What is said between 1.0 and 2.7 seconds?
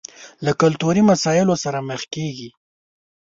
مسايلو سره مخ کېږي.